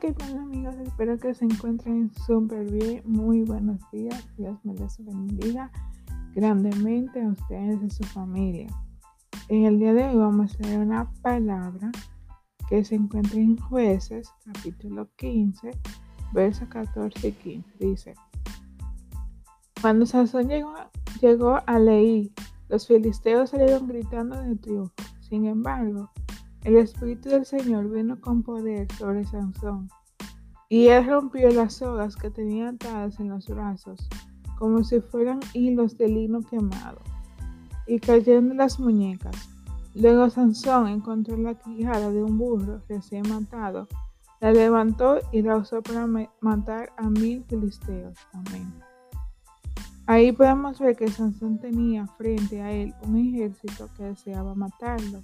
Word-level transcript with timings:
¿qué 0.00 0.12
tal 0.12 0.36
amigos? 0.38 0.74
Espero 0.84 1.16
que 1.18 1.34
se 1.34 1.44
encuentren 1.44 2.10
súper 2.26 2.68
bien. 2.70 3.02
Muy 3.04 3.42
buenos 3.42 3.78
días. 3.92 4.26
Dios 4.36 4.58
me 4.64 4.74
les 4.74 4.98
bendiga 5.04 5.70
grandemente 6.34 7.22
a 7.22 7.28
ustedes 7.28 7.80
y 7.80 7.86
a 7.86 7.90
su 7.90 8.02
familia. 8.04 8.66
En 9.48 9.64
el 9.66 9.78
día 9.78 9.92
de 9.92 10.08
hoy 10.08 10.16
vamos 10.16 10.56
a 10.58 10.66
leer 10.66 10.80
una 10.80 11.08
palabra 11.22 11.92
que 12.68 12.84
se 12.84 12.96
encuentra 12.96 13.38
en 13.38 13.56
Jueces, 13.56 14.28
capítulo 14.52 15.08
15, 15.16 15.70
versos 16.32 16.68
14 16.68 17.28
y 17.28 17.32
15. 17.32 17.70
Dice, 17.78 18.14
cuando 19.80 20.06
Sansón 20.06 20.48
llegó, 20.48 20.74
llegó 21.20 21.60
a 21.64 21.78
Leí, 21.78 22.32
los 22.68 22.88
filisteos 22.88 23.50
salieron 23.50 23.86
gritando 23.86 24.40
de 24.42 24.56
triunfo. 24.56 24.94
Sin 25.20 25.46
embargo, 25.46 26.10
el 26.64 26.76
Espíritu 26.76 27.28
del 27.28 27.44
Señor 27.44 27.90
vino 27.90 28.20
con 28.20 28.42
poder 28.42 28.90
sobre 28.92 29.24
Sansón, 29.24 29.88
y 30.68 30.88
él 30.88 31.06
rompió 31.06 31.50
las 31.50 31.74
sogas 31.74 32.16
que 32.16 32.30
tenía 32.30 32.68
atadas 32.68 33.18
en 33.20 33.28
los 33.28 33.46
brazos, 33.48 34.08
como 34.58 34.84
si 34.84 35.00
fueran 35.00 35.40
hilos 35.52 35.98
de 35.98 36.08
lino 36.08 36.40
quemado, 36.42 37.00
y 37.86 37.98
cayeron 37.98 38.56
las 38.56 38.78
muñecas. 38.78 39.36
Luego 39.94 40.30
Sansón 40.30 40.88
encontró 40.88 41.36
la 41.36 41.54
quijada 41.54 42.10
de 42.10 42.22
un 42.22 42.38
burro 42.38 42.80
recién 42.88 43.28
matado, 43.28 43.88
la 44.40 44.52
levantó 44.52 45.18
y 45.30 45.42
la 45.42 45.56
usó 45.56 45.82
para 45.82 46.06
matar 46.40 46.92
a 46.96 47.08
mil 47.08 47.44
filisteos. 47.44 48.18
Amén. 48.32 48.72
Ahí 50.06 50.32
podemos 50.32 50.80
ver 50.80 50.96
que 50.96 51.08
Sansón 51.08 51.58
tenía 51.58 52.06
frente 52.06 52.60
a 52.60 52.72
él 52.72 52.92
un 53.02 53.18
ejército 53.18 53.88
que 53.96 54.02
deseaba 54.02 54.54
matarlo. 54.54 55.22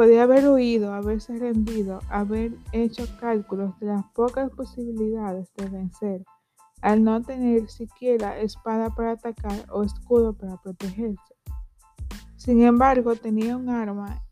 Podía 0.00 0.22
haber 0.22 0.48
huido, 0.48 0.94
haberse 0.94 1.36
rendido, 1.36 2.00
haber 2.08 2.52
hecho 2.72 3.04
cálculos 3.20 3.78
de 3.80 3.88
las 3.88 4.06
pocas 4.14 4.50
posibilidades 4.50 5.52
de 5.58 5.68
vencer, 5.68 6.24
al 6.80 7.04
no 7.04 7.20
tener 7.20 7.68
siquiera 7.68 8.38
espada 8.38 8.88
para 8.88 9.10
atacar 9.10 9.66
o 9.70 9.82
escudo 9.82 10.32
para 10.32 10.56
protegerse. 10.56 11.34
Sin 12.36 12.62
embargo, 12.62 13.14
tenía 13.14 13.58
un 13.58 13.68
arma 13.68 14.22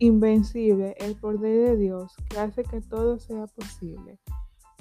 invencible, 0.00 0.96
el 0.98 1.14
poder 1.14 1.68
de 1.68 1.76
Dios, 1.76 2.12
que 2.28 2.40
hace 2.40 2.64
que 2.64 2.80
todo 2.80 3.20
sea 3.20 3.46
posible. 3.46 4.18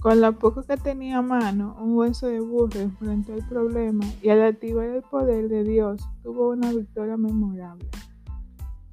Con 0.01 0.19
lo 0.19 0.33
poco 0.39 0.63
que 0.63 0.77
tenía 0.77 1.19
a 1.19 1.21
mano, 1.21 1.77
un 1.79 1.95
hueso 1.95 2.25
de 2.25 2.39
burro 2.39 2.79
enfrentó 2.79 3.35
el 3.35 3.47
problema 3.47 4.03
y 4.23 4.29
al 4.29 4.41
activar 4.41 4.87
el 4.87 5.03
poder 5.03 5.47
de 5.47 5.63
Dios 5.63 6.01
tuvo 6.23 6.49
una 6.49 6.73
victoria 6.73 7.17
memorable. 7.17 7.87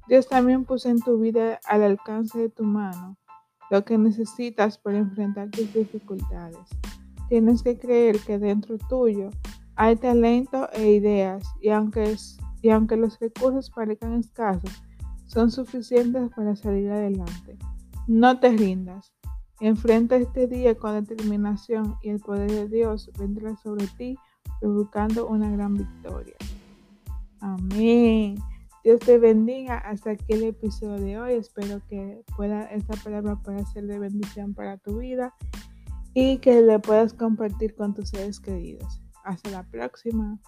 Dios 0.07 0.27
también 0.27 0.65
puso 0.65 0.89
en 0.89 0.99
tu 0.99 1.19
vida 1.19 1.59
al 1.65 1.83
alcance 1.83 2.37
de 2.37 2.49
tu 2.49 2.63
mano 2.63 3.17
lo 3.71 3.83
que 3.83 3.97
necesitas 3.97 4.77
para 4.77 4.99
enfrentar 4.99 5.49
tus 5.49 5.73
dificultades. 5.73 6.59
Tienes 7.29 7.63
que 7.63 7.77
creer 7.77 8.19
que 8.19 8.37
dentro 8.37 8.77
tuyo 8.77 9.31
hay 9.75 9.95
talento 9.95 10.69
e 10.73 10.91
ideas 10.91 11.43
y 11.59 11.69
aunque, 11.69 12.15
y 12.61 12.69
aunque 12.69 12.97
los 12.97 13.19
recursos 13.19 13.69
parezcan 13.71 14.13
escasos, 14.13 14.71
son 15.25 15.49
suficientes 15.49 16.29
para 16.35 16.55
salir 16.55 16.91
adelante. 16.91 17.57
No 18.07 18.39
te 18.39 18.51
rindas. 18.51 19.11
Enfrenta 19.59 20.17
este 20.17 20.47
día 20.47 20.75
con 20.75 20.93
determinación 20.93 21.95
y 22.03 22.09
el 22.09 22.19
poder 22.19 22.51
de 22.51 22.67
Dios 22.67 23.09
vendrá 23.17 23.55
sobre 23.57 23.87
ti 23.87 24.17
provocando 24.59 25.27
una 25.27 25.49
gran 25.49 25.75
victoria. 25.75 26.35
Amén. 27.39 28.35
Dios 28.85 28.99
te 28.99 29.17
bendiga 29.17 29.79
hasta 29.79 30.11
aquí 30.11 30.33
el 30.33 30.43
episodio 30.43 31.03
de 31.03 31.17
hoy. 31.17 31.33
Espero 31.33 31.81
que 31.89 32.23
pueda, 32.37 32.65
esta 32.65 32.93
palabra 32.97 33.35
pueda 33.35 33.65
ser 33.65 33.87
de 33.87 33.97
bendición 33.97 34.53
para 34.53 34.77
tu 34.77 34.99
vida 34.99 35.33
y 36.13 36.37
que 36.37 36.61
le 36.61 36.77
puedas 36.77 37.15
compartir 37.15 37.73
con 37.73 37.95
tus 37.95 38.09
seres 38.09 38.39
queridos. 38.39 39.01
Hasta 39.23 39.49
la 39.49 39.63
próxima. 39.63 40.39